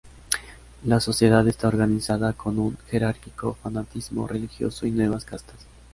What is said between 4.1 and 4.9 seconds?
religioso